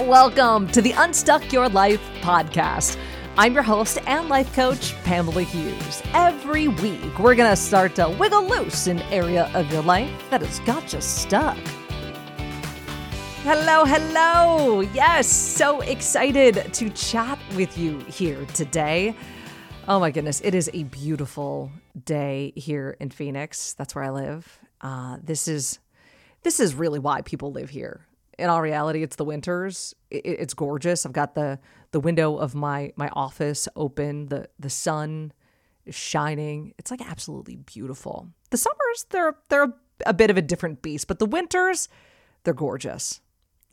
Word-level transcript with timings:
Welcome 0.00 0.66
to 0.68 0.80
the 0.80 0.92
Unstuck 0.92 1.52
Your 1.52 1.68
Life 1.68 2.00
podcast. 2.22 2.96
I'm 3.36 3.52
your 3.52 3.62
host 3.62 3.98
and 4.06 4.30
life 4.30 4.52
coach, 4.54 4.94
Pamela 5.04 5.42
Hughes. 5.42 6.02
Every 6.14 6.68
week, 6.68 7.18
we're 7.18 7.34
going 7.34 7.50
to 7.50 7.54
start 7.54 7.94
to 7.96 8.08
wiggle 8.08 8.48
loose 8.48 8.86
an 8.86 9.00
area 9.12 9.50
of 9.54 9.70
your 9.70 9.82
life 9.82 10.10
that 10.30 10.40
has 10.40 10.58
got 10.60 10.90
you 10.94 11.02
stuck. 11.02 11.58
Hello, 13.42 13.84
hello. 13.84 14.80
Yes, 14.80 15.28
so 15.28 15.82
excited 15.82 16.72
to 16.72 16.88
chat 16.90 17.38
with 17.54 17.76
you 17.76 17.98
here 18.04 18.46
today. 18.54 19.14
Oh 19.86 20.00
my 20.00 20.10
goodness, 20.10 20.40
it 20.42 20.54
is 20.54 20.70
a 20.72 20.84
beautiful 20.84 21.70
day 22.06 22.54
here 22.56 22.96
in 23.00 23.10
Phoenix. 23.10 23.74
That's 23.74 23.94
where 23.94 24.04
I 24.04 24.10
live. 24.10 24.60
Uh, 24.80 25.18
this 25.22 25.46
is 25.46 25.78
this 26.42 26.58
is 26.58 26.74
really 26.74 26.98
why 26.98 27.20
people 27.20 27.52
live 27.52 27.68
here. 27.68 28.06
In 28.40 28.48
all 28.48 28.62
reality, 28.62 29.02
it's 29.02 29.16
the 29.16 29.24
winters. 29.24 29.94
It, 30.10 30.24
it's 30.24 30.54
gorgeous. 30.54 31.04
I've 31.04 31.12
got 31.12 31.34
the 31.34 31.58
the 31.92 32.00
window 32.00 32.36
of 32.36 32.54
my 32.54 32.92
my 32.96 33.10
office 33.12 33.68
open. 33.76 34.26
the 34.26 34.48
The 34.58 34.70
sun 34.70 35.32
is 35.84 35.94
shining. 35.94 36.74
It's 36.78 36.90
like 36.90 37.02
absolutely 37.02 37.56
beautiful. 37.56 38.28
The 38.50 38.56
summers 38.56 39.06
they're 39.10 39.36
they're 39.48 39.74
a 40.06 40.14
bit 40.14 40.30
of 40.30 40.38
a 40.38 40.42
different 40.42 40.80
beast, 40.80 41.06
but 41.06 41.18
the 41.18 41.26
winters 41.26 41.88
they're 42.44 42.54
gorgeous. 42.54 43.20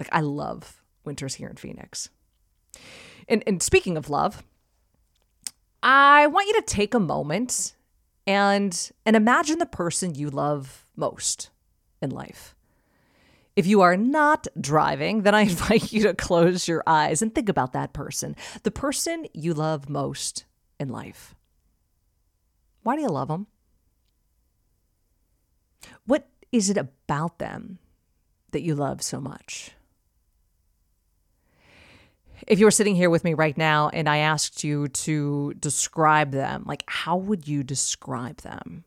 Like 0.00 0.08
I 0.12 0.20
love 0.20 0.82
winters 1.04 1.34
here 1.34 1.48
in 1.48 1.56
Phoenix. 1.56 2.08
And 3.28 3.42
and 3.46 3.62
speaking 3.62 3.96
of 3.96 4.08
love, 4.08 4.42
I 5.82 6.26
want 6.26 6.48
you 6.48 6.54
to 6.54 6.62
take 6.66 6.94
a 6.94 7.00
moment 7.00 7.76
and 8.26 8.90
and 9.04 9.14
imagine 9.14 9.58
the 9.58 9.66
person 9.66 10.14
you 10.14 10.30
love 10.30 10.86
most 10.96 11.50
in 12.00 12.10
life. 12.10 12.54
If 13.56 13.66
you 13.66 13.82
are 13.82 13.96
not 13.96 14.46
driving, 14.60 15.22
then 15.22 15.34
I 15.34 15.40
invite 15.52 15.92
you 15.92 16.02
to 16.04 16.14
close 16.14 16.66
your 16.66 16.82
eyes 16.86 17.22
and 17.22 17.34
think 17.34 17.48
about 17.48 17.72
that 17.72 17.92
person, 17.92 18.36
the 18.62 18.70
person 18.70 19.26
you 19.32 19.54
love 19.54 19.88
most 19.88 20.44
in 20.80 20.88
life. 20.88 21.34
Why 22.82 22.96
do 22.96 23.02
you 23.02 23.08
love 23.08 23.28
them? 23.28 23.46
What 26.06 26.28
is 26.52 26.70
it 26.70 26.76
about 26.76 27.38
them 27.38 27.78
that 28.50 28.62
you 28.62 28.74
love 28.74 29.02
so 29.02 29.20
much? 29.20 29.72
If 32.46 32.58
you 32.58 32.66
were 32.66 32.70
sitting 32.70 32.94
here 32.94 33.08
with 33.08 33.24
me 33.24 33.32
right 33.32 33.56
now 33.56 33.88
and 33.88 34.08
I 34.08 34.18
asked 34.18 34.64
you 34.64 34.88
to 34.88 35.54
describe 35.54 36.32
them, 36.32 36.64
like 36.66 36.84
how 36.86 37.16
would 37.16 37.48
you 37.48 37.62
describe 37.62 38.38
them? 38.38 38.84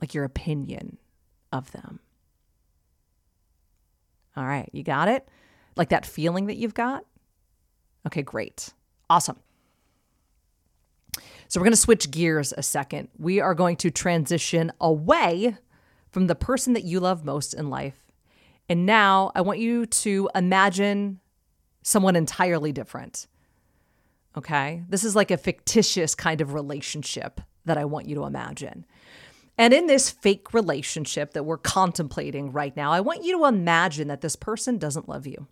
Like 0.00 0.12
your 0.12 0.24
opinion 0.24 0.98
of 1.52 1.70
them? 1.72 2.00
All 4.38 4.46
right, 4.46 4.70
you 4.72 4.84
got 4.84 5.08
it? 5.08 5.28
Like 5.74 5.88
that 5.88 6.06
feeling 6.06 6.46
that 6.46 6.56
you've 6.56 6.74
got? 6.74 7.04
Okay, 8.06 8.22
great. 8.22 8.72
Awesome. 9.10 9.36
So 11.48 11.58
we're 11.58 11.64
going 11.64 11.72
to 11.72 11.76
switch 11.76 12.12
gears 12.12 12.54
a 12.56 12.62
second. 12.62 13.08
We 13.18 13.40
are 13.40 13.54
going 13.54 13.76
to 13.78 13.90
transition 13.90 14.70
away 14.80 15.56
from 16.10 16.28
the 16.28 16.36
person 16.36 16.72
that 16.74 16.84
you 16.84 17.00
love 17.00 17.24
most 17.24 17.52
in 17.52 17.68
life. 17.68 18.12
And 18.68 18.86
now 18.86 19.32
I 19.34 19.40
want 19.40 19.58
you 19.58 19.86
to 19.86 20.30
imagine 20.36 21.18
someone 21.82 22.14
entirely 22.14 22.70
different. 22.70 23.26
Okay? 24.36 24.84
This 24.88 25.02
is 25.02 25.16
like 25.16 25.32
a 25.32 25.36
fictitious 25.36 26.14
kind 26.14 26.40
of 26.40 26.54
relationship 26.54 27.40
that 27.64 27.76
I 27.76 27.86
want 27.86 28.06
you 28.06 28.14
to 28.16 28.24
imagine. 28.24 28.86
And 29.58 29.74
in 29.74 29.88
this 29.88 30.08
fake 30.08 30.54
relationship 30.54 31.32
that 31.32 31.42
we're 31.42 31.58
contemplating 31.58 32.52
right 32.52 32.74
now, 32.76 32.92
I 32.92 33.00
want 33.00 33.24
you 33.24 33.38
to 33.38 33.46
imagine 33.46 34.06
that 34.06 34.20
this 34.20 34.36
person 34.36 34.78
doesn't 34.78 35.08
love 35.08 35.26
you. 35.26 35.48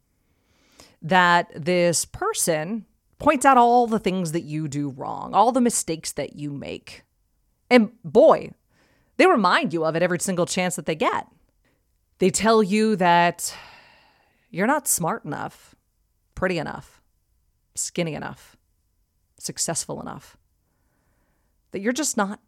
That 1.03 1.51
this 1.55 2.05
person 2.05 2.87
points 3.19 3.45
out 3.45 3.59
all 3.59 3.89
the 3.89 3.99
things 3.99 4.31
that 4.31 4.45
you 4.45 4.69
do 4.69 4.91
wrong, 4.91 5.35
all 5.35 5.51
the 5.51 5.61
mistakes 5.61 6.13
that 6.13 6.37
you 6.37 6.53
make. 6.53 7.03
And 7.69 7.91
boy, 8.05 8.53
they 9.17 9.27
remind 9.27 9.73
you 9.73 9.85
of 9.85 9.97
it 9.97 10.03
every 10.03 10.21
single 10.21 10.47
chance 10.47 10.77
that 10.77 10.87
they 10.87 10.95
get. 10.95 11.27
They 12.19 12.31
tell 12.31 12.63
you 12.63 12.95
that 12.97 13.55
you're 14.51 14.69
not 14.69 14.87
smart 14.87 15.25
enough 15.25 15.75
pretty 16.37 16.59
enough, 16.59 17.03
skinny 17.75 18.15
enough, 18.15 18.57
successful 19.39 20.01
enough, 20.01 20.37
that 21.73 21.81
you're 21.81 21.93
just 21.93 22.17
not 22.17 22.41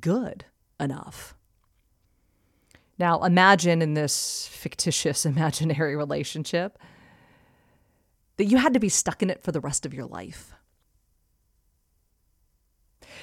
good 0.00 0.44
enough. 0.80 1.34
Now, 2.98 3.22
imagine 3.22 3.80
in 3.80 3.94
this 3.94 4.48
fictitious 4.48 5.24
imaginary 5.32 5.96
relationship 5.96 6.78
that 8.36 8.46
you 8.46 8.56
had 8.56 8.74
to 8.74 8.80
be 8.80 8.88
stuck 8.88 9.22
in 9.22 9.30
it 9.30 9.42
for 9.42 9.52
the 9.52 9.60
rest 9.60 9.84
of 9.84 9.92
your 9.92 10.06
life. 10.06 10.54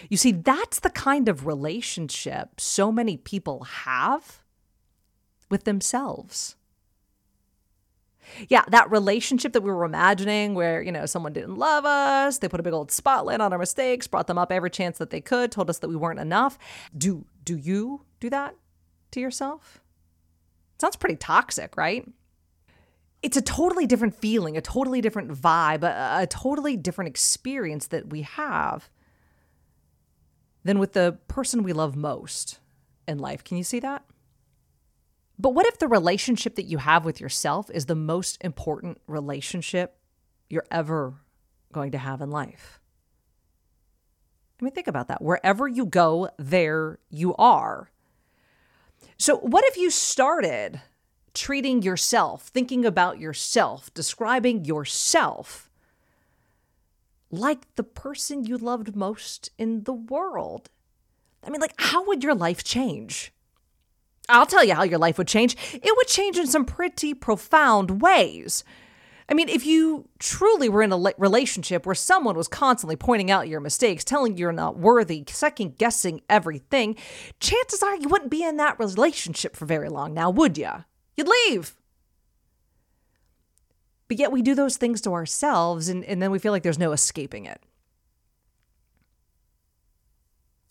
You 0.10 0.18
see, 0.18 0.34
that's 0.34 0.80
the 0.80 0.90
kind 0.90 1.30
of 1.30 1.46
relationship 1.46 2.60
so 2.60 2.92
many 2.92 3.18
people 3.18 3.64
have 3.64 4.42
with 5.50 5.64
themselves. 5.64 6.56
Yeah, 8.50 8.64
that 8.70 8.90
relationship 8.92 9.54
that 9.54 9.62
we 9.62 9.72
were 9.72 9.86
imagining 9.86 10.56
where, 10.56 10.82
you 10.82 10.92
know, 10.92 11.06
someone 11.06 11.34
didn't 11.34 11.56
love 11.56 11.86
us, 11.86 12.40
they 12.40 12.48
put 12.48 12.60
a 12.60 12.64
big 12.64 12.74
old 12.74 12.92
spotlight 12.92 13.42
on 13.42 13.54
our 13.54 13.60
mistakes, 13.60 14.08
brought 14.08 14.28
them 14.28 14.38
up 14.38 14.52
every 14.52 14.70
chance 14.70 14.98
that 14.98 15.10
they 15.10 15.22
could, 15.22 15.52
told 15.52 15.70
us 15.70 15.80
that 15.80 15.90
we 15.90 15.96
weren't 15.96 16.20
enough. 16.20 16.58
Do 16.98 17.26
do 17.44 17.56
you 17.56 18.02
do 18.20 18.30
that 18.30 18.56
to 19.12 19.20
yourself? 19.20 19.82
sounds 20.80 20.96
pretty 20.96 21.16
toxic, 21.16 21.78
right? 21.78 22.08
It's 23.22 23.38
a 23.38 23.42
totally 23.42 23.88
different 23.88 24.16
feeling, 24.16 24.58
a 24.58 24.62
totally 24.62 25.02
different 25.02 25.32
vibe, 25.32 25.84
a, 25.84 26.24
a 26.24 26.28
totally 26.28 26.78
different 26.78 27.08
experience 27.10 27.88
that 27.88 28.10
we 28.10 28.22
have 28.22 28.90
than 30.64 30.80
with 30.80 30.94
the 30.94 31.18
person 31.28 31.64
we 31.64 31.74
love 31.74 31.96
most 31.96 32.60
in 33.08 33.20
life. 33.20 33.44
Can 33.44 33.58
you 33.58 33.64
see 33.64 33.80
that? 33.80 34.04
But 35.38 35.50
what 35.54 35.66
if 35.66 35.80
the 35.80 35.88
relationship 35.88 36.56
that 36.56 36.66
you 36.66 36.78
have 36.78 37.04
with 37.04 37.20
yourself 37.20 37.70
is 37.70 37.86
the 37.86 37.96
most 37.96 38.38
important 38.42 39.00
relationship 39.08 39.98
you're 40.50 40.66
ever 40.72 41.16
going 41.74 41.92
to 41.92 41.98
have 41.98 42.22
in 42.22 42.32
life? 42.32 42.80
I 44.60 44.64
mean, 44.64 44.74
think 44.74 44.88
about 44.88 45.10
that. 45.10 45.22
Wherever 45.22 45.68
you 45.68 45.86
go, 45.86 46.30
there 46.38 47.00
you 47.10 47.36
are. 47.36 47.92
So, 49.18 49.38
what 49.38 49.66
if 49.66 49.78
you 49.78 49.90
started 49.90 50.82
treating 51.34 51.82
yourself, 51.82 52.48
thinking 52.48 52.86
about 52.86 53.20
yourself, 53.20 53.94
describing 53.94 54.64
yourself 54.64 55.70
like 57.30 57.76
the 57.76 57.84
person 57.84 58.46
you 58.46 58.58
loved 58.58 58.96
most 58.96 59.52
in 59.58 59.84
the 59.84 59.94
world? 59.94 60.70
I 61.44 61.50
mean, 61.50 61.60
like, 61.60 61.76
how 61.78 62.06
would 62.06 62.24
your 62.24 62.34
life 62.36 62.64
change? 62.64 63.34
I'll 64.28 64.46
tell 64.46 64.64
you 64.64 64.74
how 64.74 64.84
your 64.84 65.00
life 65.00 65.18
would 65.18 65.28
change. 65.28 65.56
It 65.74 65.96
would 65.96 66.08
change 66.08 66.38
in 66.38 66.48
some 66.48 66.66
pretty 66.66 67.14
profound 67.14 68.02
ways. 68.02 68.64
I 69.28 69.34
mean, 69.34 69.50
if 69.50 69.66
you 69.66 70.08
truly 70.20 70.70
were 70.70 70.84
in 70.84 70.92
a 70.92 71.14
relationship 71.18 71.86
where 71.86 71.96
someone 71.96 72.36
was 72.36 72.48
constantly 72.48 72.96
pointing 72.96 73.32
out 73.32 73.48
your 73.48 73.60
mistakes, 73.60 74.04
telling 74.04 74.38
you 74.38 74.42
you're 74.42 74.52
not 74.52 74.78
worthy, 74.78 75.24
second 75.28 75.78
guessing 75.78 76.22
everything, 76.30 76.96
chances 77.40 77.82
are 77.82 77.96
you 77.96 78.08
wouldn't 78.08 78.30
be 78.30 78.44
in 78.44 78.58
that 78.58 78.78
relationship 78.78 79.56
for 79.56 79.66
very 79.66 79.90
long 79.90 80.14
now, 80.14 80.30
would 80.30 80.58
you? 80.58 80.70
You'd 81.18 81.28
leave. 81.48 81.76
But 84.08 84.20
yet 84.20 84.32
we 84.32 84.44
do 84.44 84.54
those 84.54 84.78
things 84.78 85.02
to 85.02 85.14
ourselves 85.14 85.90
and, 85.90 86.04
and 86.06 86.22
then 86.22 86.30
we 86.30 86.38
feel 86.38 86.52
like 86.52 86.62
there's 86.62 86.78
no 86.78 86.92
escaping 86.92 87.46
it. 87.46 87.60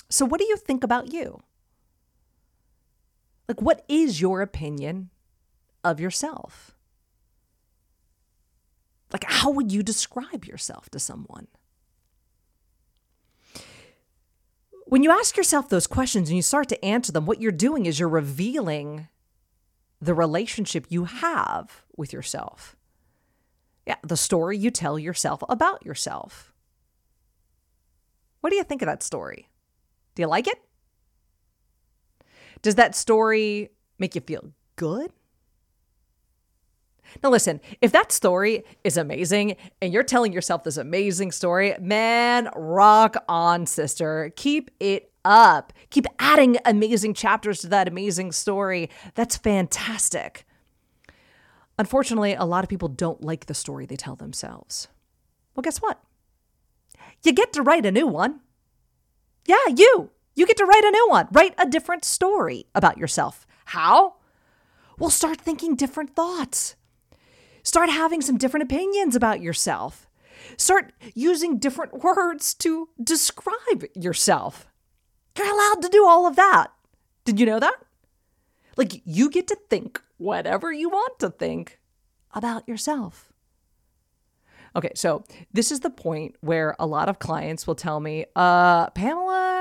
So, 0.08 0.24
what 0.24 0.38
do 0.38 0.46
you 0.46 0.56
think 0.56 0.84
about 0.84 1.12
you? 1.12 1.42
Like, 3.48 3.60
what 3.60 3.84
is 3.88 4.20
your 4.20 4.40
opinion 4.40 5.10
of 5.82 6.00
yourself? 6.00 6.74
Like, 9.12 9.24
how 9.26 9.50
would 9.50 9.70
you 9.70 9.82
describe 9.82 10.44
yourself 10.44 10.90
to 10.90 10.98
someone? 10.98 11.46
When 14.86 15.02
you 15.02 15.10
ask 15.10 15.36
yourself 15.36 15.68
those 15.68 15.86
questions 15.86 16.28
and 16.28 16.36
you 16.36 16.42
start 16.42 16.68
to 16.68 16.84
answer 16.84 17.12
them, 17.12 17.26
what 17.26 17.40
you're 17.40 17.52
doing 17.52 17.86
is 17.86 17.98
you're 17.98 18.08
revealing 18.08 19.08
the 20.00 20.14
relationship 20.14 20.86
you 20.88 21.04
have 21.04 21.84
with 21.96 22.12
yourself. 22.12 22.76
Yeah, 23.86 23.96
the 24.02 24.16
story 24.16 24.58
you 24.58 24.70
tell 24.70 24.98
yourself 24.98 25.42
about 25.48 25.84
yourself. 25.84 26.52
What 28.40 28.50
do 28.50 28.56
you 28.56 28.64
think 28.64 28.82
of 28.82 28.86
that 28.86 29.02
story? 29.02 29.48
Do 30.14 30.22
you 30.22 30.28
like 30.28 30.46
it? 30.46 30.60
Does 32.64 32.76
that 32.76 32.94
story 32.94 33.68
make 33.98 34.14
you 34.14 34.22
feel 34.22 34.52
good? 34.76 35.12
Now, 37.22 37.28
listen, 37.28 37.60
if 37.82 37.92
that 37.92 38.10
story 38.10 38.64
is 38.82 38.96
amazing 38.96 39.56
and 39.82 39.92
you're 39.92 40.02
telling 40.02 40.32
yourself 40.32 40.64
this 40.64 40.78
amazing 40.78 41.30
story, 41.32 41.74
man, 41.78 42.48
rock 42.56 43.22
on, 43.28 43.66
sister. 43.66 44.32
Keep 44.36 44.70
it 44.80 45.12
up. 45.26 45.74
Keep 45.90 46.06
adding 46.18 46.56
amazing 46.64 47.12
chapters 47.12 47.60
to 47.60 47.66
that 47.68 47.86
amazing 47.86 48.32
story. 48.32 48.88
That's 49.14 49.36
fantastic. 49.36 50.46
Unfortunately, 51.78 52.32
a 52.32 52.46
lot 52.46 52.64
of 52.64 52.70
people 52.70 52.88
don't 52.88 53.22
like 53.22 53.44
the 53.44 53.52
story 53.52 53.84
they 53.84 53.96
tell 53.96 54.16
themselves. 54.16 54.88
Well, 55.54 55.60
guess 55.60 55.82
what? 55.82 56.02
You 57.24 57.32
get 57.32 57.52
to 57.52 57.62
write 57.62 57.84
a 57.84 57.92
new 57.92 58.06
one. 58.06 58.40
Yeah, 59.44 59.66
you. 59.76 60.12
You 60.34 60.46
get 60.46 60.56
to 60.56 60.64
write 60.64 60.84
a 60.84 60.90
new 60.90 61.08
one. 61.08 61.28
Write 61.32 61.54
a 61.58 61.68
different 61.68 62.04
story 62.04 62.66
about 62.74 62.98
yourself. 62.98 63.46
How? 63.66 64.14
Well, 64.98 65.10
start 65.10 65.40
thinking 65.40 65.76
different 65.76 66.14
thoughts. 66.14 66.76
Start 67.62 67.88
having 67.88 68.20
some 68.20 68.36
different 68.36 68.64
opinions 68.64 69.16
about 69.16 69.40
yourself. 69.40 70.08
Start 70.56 70.92
using 71.14 71.58
different 71.58 72.02
words 72.04 72.54
to 72.54 72.88
describe 73.02 73.84
yourself. 73.94 74.66
You're 75.36 75.52
allowed 75.52 75.82
to 75.82 75.88
do 75.88 76.06
all 76.06 76.26
of 76.26 76.36
that. 76.36 76.68
Did 77.24 77.40
you 77.40 77.46
know 77.46 77.58
that? 77.60 77.76
Like, 78.76 79.00
you 79.04 79.30
get 79.30 79.46
to 79.48 79.56
think 79.70 80.02
whatever 80.16 80.72
you 80.72 80.88
want 80.88 81.18
to 81.20 81.30
think 81.30 81.78
about 82.32 82.68
yourself. 82.68 83.32
Okay, 84.76 84.90
so 84.96 85.24
this 85.52 85.70
is 85.70 85.80
the 85.80 85.90
point 85.90 86.34
where 86.40 86.74
a 86.80 86.86
lot 86.86 87.08
of 87.08 87.20
clients 87.20 87.66
will 87.66 87.76
tell 87.76 88.00
me, 88.00 88.26
uh, 88.34 88.90
Pamela, 88.90 89.53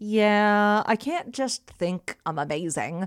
yeah, 0.00 0.82
I 0.86 0.96
can't 0.96 1.30
just 1.30 1.66
think 1.66 2.16
I'm 2.24 2.38
amazing. 2.38 3.06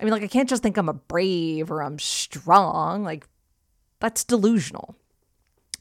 I 0.00 0.04
mean, 0.04 0.12
like, 0.12 0.24
I 0.24 0.26
can't 0.26 0.48
just 0.48 0.64
think 0.64 0.76
I'm 0.76 0.88
a 0.88 0.94
brave 0.94 1.70
or 1.70 1.80
I'm 1.80 2.00
strong. 2.00 3.04
Like, 3.04 3.28
that's 4.00 4.24
delusional. 4.24 4.96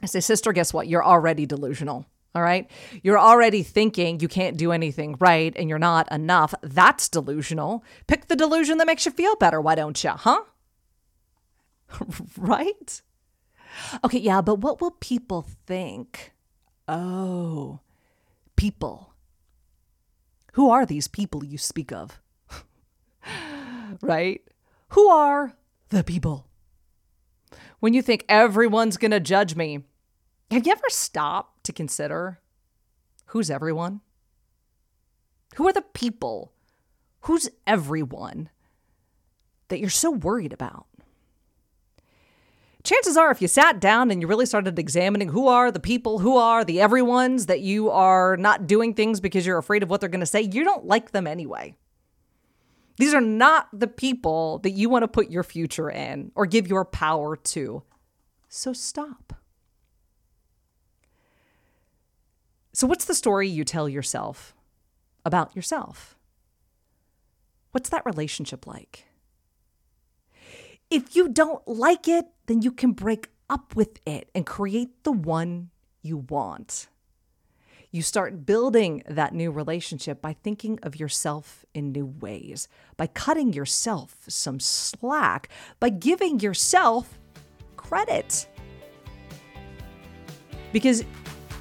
I 0.04 0.06
say, 0.06 0.20
sister, 0.20 0.54
guess 0.54 0.72
what? 0.72 0.88
You're 0.88 1.04
already 1.04 1.48
delusional. 1.48 2.06
All 2.36 2.44
right. 2.44 2.70
You're 3.02 3.18
already 3.18 3.64
thinking 3.64 4.20
you 4.20 4.28
can't 4.28 4.56
do 4.56 4.72
anything 4.72 5.16
right 5.20 5.54
and 5.56 5.70
you're 5.70 5.80
not 5.80 6.12
enough. 6.12 6.54
That's 6.62 7.10
delusional. 7.10 7.84
Pick 8.06 8.28
the 8.28 8.36
delusion 8.36 8.78
that 8.78 8.88
makes 8.88 9.08
you 9.08 9.12
feel 9.12 9.36
better. 9.36 9.60
Why 9.60 9.74
don't 9.74 10.04
you? 10.04 10.12
Huh? 10.12 10.44
right? 12.38 13.02
Okay. 14.04 14.20
Yeah. 14.20 14.42
But 14.42 14.60
what 14.60 14.82
will 14.82 14.92
people 14.92 15.48
think? 15.66 16.34
Oh, 16.88 17.80
people. 18.56 19.13
Who 20.54 20.70
are 20.70 20.86
these 20.86 21.08
people 21.08 21.44
you 21.44 21.58
speak 21.58 21.92
of? 21.92 22.20
right? 24.02 24.42
Who 24.90 25.08
are 25.10 25.54
the 25.90 26.04
people? 26.04 26.48
When 27.80 27.94
you 27.94 28.02
think 28.02 28.24
everyone's 28.30 28.98
going 28.98 29.12
to 29.12 29.20
judge 29.20 29.56
me, 29.56 29.84
have 30.52 30.66
you 30.66 30.72
ever 30.72 30.90
stopped 30.90 31.64
to 31.66 31.74
consider 31.74 32.40
who's 33.28 33.50
everyone? 33.50 34.02
Who 35.56 35.68
are 35.68 35.74
the 35.74 35.82
people? 35.82 36.54
Who's 37.22 37.50
everyone 37.66 38.50
that 39.70 39.80
you're 39.80 39.90
so 39.90 40.12
worried 40.12 40.54
about? 40.54 40.86
Chances 42.84 43.16
are, 43.16 43.32
if 43.32 43.42
you 43.42 43.48
sat 43.48 43.80
down 43.80 44.12
and 44.12 44.22
you 44.22 44.28
really 44.28 44.46
started 44.46 44.78
examining 44.78 45.30
who 45.30 45.48
are 45.48 45.72
the 45.72 45.80
people, 45.80 46.20
who 46.20 46.36
are 46.36 46.66
the 46.66 46.78
everyones 46.78 47.48
that 47.48 47.62
you 47.62 47.90
are 47.90 48.36
not 48.36 48.68
doing 48.68 48.94
things 48.94 49.22
because 49.22 49.46
you're 49.46 49.58
afraid 49.58 49.84
of 49.84 49.90
what 49.90 50.02
they're 50.02 50.10
going 50.10 50.20
to 50.20 50.26
say, 50.26 50.42
you 50.42 50.66
don't 50.66 50.86
like 50.86 51.12
them 51.12 51.26
anyway. 51.26 51.76
These 52.98 53.14
are 53.14 53.22
not 53.22 53.70
the 53.72 53.88
people 53.88 54.60
that 54.60 54.72
you 54.72 54.90
want 54.90 55.04
to 55.04 55.08
put 55.08 55.32
your 55.32 55.44
future 55.44 55.90
in 55.90 56.32
or 56.36 56.46
give 56.46 56.68
your 56.68 56.84
power 56.84 57.38
to. 57.38 57.84
So 58.50 58.74
stop. 58.74 59.34
So, 62.74 62.86
what's 62.88 63.06
the 63.06 63.14
story 63.14 63.48
you 63.48 63.64
tell 63.64 63.88
yourself 63.88 64.56
about 65.26 65.56
yourself? 65.56 66.18
What's 67.72 67.90
that 67.90 68.06
relationship 68.06 68.68
like? 68.68 69.06
If 70.94 71.16
you 71.16 71.28
don't 71.28 71.68
like 71.68 72.08
it, 72.08 72.28
then 72.46 72.62
you 72.62 72.72
can 72.72 72.92
break 72.92 73.30
up 73.50 73.76
with 73.76 74.00
it 74.06 74.30
and 74.36 74.46
create 74.46 75.04
the 75.04 75.12
one 75.12 75.72
you 76.04 76.18
want. 76.18 76.88
You 77.90 78.04
start 78.04 78.46
building 78.46 79.02
that 79.08 79.34
new 79.34 79.50
relationship 79.50 80.22
by 80.22 80.34
thinking 80.34 80.78
of 80.84 81.00
yourself 81.00 81.66
in 81.74 81.94
new 81.94 82.06
ways, 82.06 82.68
by 82.96 83.08
cutting 83.08 83.54
yourself 83.54 84.18
some 84.28 84.60
slack, 84.60 85.50
by 85.80 85.90
giving 85.90 86.40
yourself 86.42 87.20
credit. 87.76 88.48
Because 90.72 91.04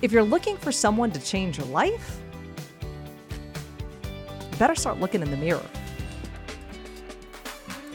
if 0.03 0.13
you're 0.13 0.23
looking 0.23 0.59
for 0.59 0.73
someone 0.73 1.11
to 1.11 1.21
change 1.21 1.57
your 1.57 1.69
life, 1.69 2.21
better 4.59 4.75
start 4.75 5.01
looking 5.01 5.23
in 5.23 5.31
the 5.31 5.39
mirror. 5.39 5.65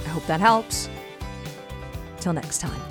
I 0.03 0.09
hope 0.09 0.25
that 0.25 0.39
helps. 0.39 0.89
Till 2.19 2.33
next 2.33 2.59
time. 2.59 2.81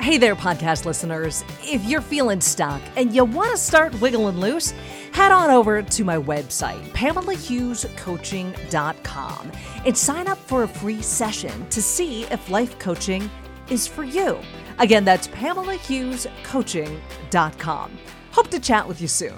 Hey 0.00 0.16
there, 0.16 0.34
podcast 0.34 0.86
listeners. 0.86 1.44
If 1.62 1.84
you're 1.84 2.00
feeling 2.00 2.40
stuck 2.40 2.80
and 2.96 3.14
you 3.14 3.26
want 3.26 3.50
to 3.50 3.58
start 3.58 4.00
wiggling 4.00 4.38
loose, 4.38 4.70
head 5.12 5.30
on 5.30 5.50
over 5.50 5.82
to 5.82 6.04
my 6.04 6.16
website, 6.16 6.82
PamelaHughesCoaching.com, 6.92 9.52
and 9.84 9.96
sign 9.96 10.26
up 10.26 10.38
for 10.38 10.62
a 10.62 10.68
free 10.68 11.02
session 11.02 11.68
to 11.68 11.82
see 11.82 12.24
if 12.24 12.48
life 12.48 12.78
coaching 12.78 13.30
is 13.68 13.86
for 13.86 14.02
you. 14.02 14.38
Again, 14.78 15.04
that's 15.04 15.28
PamelaHughesCoaching.com. 15.28 17.98
Hope 18.32 18.48
to 18.48 18.58
chat 18.58 18.88
with 18.88 19.02
you 19.02 19.08
soon. 19.08 19.36